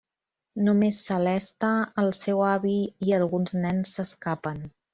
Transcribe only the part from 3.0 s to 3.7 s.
i alguns